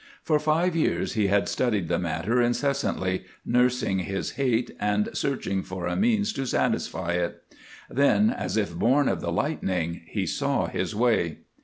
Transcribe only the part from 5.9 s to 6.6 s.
means to